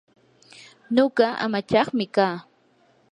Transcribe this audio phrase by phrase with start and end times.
[0.95, 2.35] nuqa amachaqmi kaa.